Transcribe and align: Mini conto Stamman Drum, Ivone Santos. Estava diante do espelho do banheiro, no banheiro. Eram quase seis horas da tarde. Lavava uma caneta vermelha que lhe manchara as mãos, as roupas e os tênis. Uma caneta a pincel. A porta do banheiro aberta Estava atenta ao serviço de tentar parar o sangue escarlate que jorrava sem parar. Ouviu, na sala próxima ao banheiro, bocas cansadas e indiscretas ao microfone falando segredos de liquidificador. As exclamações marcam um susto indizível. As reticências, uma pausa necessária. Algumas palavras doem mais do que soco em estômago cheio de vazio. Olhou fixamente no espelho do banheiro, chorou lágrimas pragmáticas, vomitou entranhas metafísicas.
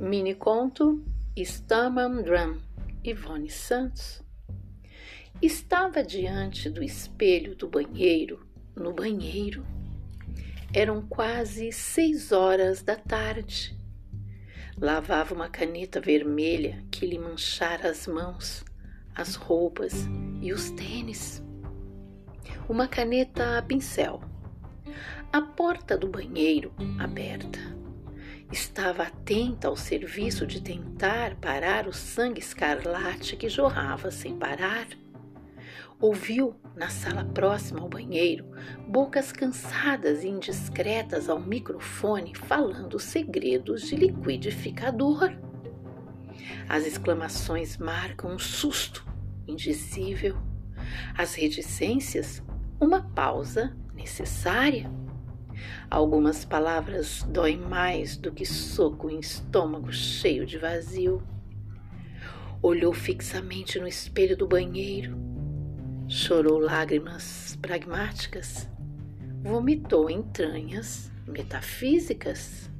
Mini 0.00 0.34
conto 0.34 1.04
Stamman 1.36 2.22
Drum, 2.22 2.58
Ivone 3.04 3.50
Santos. 3.50 4.22
Estava 5.42 6.02
diante 6.02 6.70
do 6.70 6.82
espelho 6.82 7.54
do 7.54 7.68
banheiro, 7.68 8.46
no 8.74 8.94
banheiro. 8.94 9.62
Eram 10.72 11.02
quase 11.02 11.70
seis 11.70 12.32
horas 12.32 12.82
da 12.82 12.96
tarde. 12.96 13.78
Lavava 14.78 15.34
uma 15.34 15.50
caneta 15.50 16.00
vermelha 16.00 16.82
que 16.90 17.04
lhe 17.04 17.18
manchara 17.18 17.90
as 17.90 18.06
mãos, 18.06 18.64
as 19.14 19.34
roupas 19.34 20.08
e 20.40 20.50
os 20.50 20.70
tênis. 20.70 21.42
Uma 22.66 22.88
caneta 22.88 23.58
a 23.58 23.62
pincel. 23.62 24.22
A 25.30 25.42
porta 25.42 25.98
do 25.98 26.08
banheiro 26.08 26.72
aberta 26.98 27.60
Estava 28.52 29.04
atenta 29.04 29.68
ao 29.68 29.76
serviço 29.76 30.44
de 30.44 30.60
tentar 30.60 31.36
parar 31.36 31.86
o 31.86 31.92
sangue 31.92 32.40
escarlate 32.40 33.36
que 33.36 33.48
jorrava 33.48 34.10
sem 34.10 34.36
parar. 34.36 34.88
Ouviu, 36.00 36.56
na 36.74 36.88
sala 36.88 37.24
próxima 37.24 37.80
ao 37.80 37.88
banheiro, 37.88 38.44
bocas 38.88 39.30
cansadas 39.30 40.24
e 40.24 40.28
indiscretas 40.28 41.28
ao 41.28 41.38
microfone 41.38 42.34
falando 42.34 42.98
segredos 42.98 43.82
de 43.82 43.96
liquidificador. 43.96 45.30
As 46.68 46.86
exclamações 46.86 47.76
marcam 47.76 48.32
um 48.32 48.38
susto 48.38 49.06
indizível. 49.46 50.36
As 51.16 51.34
reticências, 51.34 52.42
uma 52.80 53.02
pausa 53.02 53.76
necessária. 53.94 54.90
Algumas 55.90 56.44
palavras 56.44 57.22
doem 57.24 57.58
mais 57.58 58.16
do 58.16 58.32
que 58.32 58.44
soco 58.44 59.10
em 59.10 59.18
estômago 59.18 59.92
cheio 59.92 60.46
de 60.46 60.58
vazio. 60.58 61.22
Olhou 62.62 62.92
fixamente 62.92 63.78
no 63.78 63.88
espelho 63.88 64.36
do 64.36 64.46
banheiro, 64.46 65.16
chorou 66.08 66.58
lágrimas 66.58 67.58
pragmáticas, 67.62 68.68
vomitou 69.42 70.10
entranhas 70.10 71.10
metafísicas. 71.26 72.70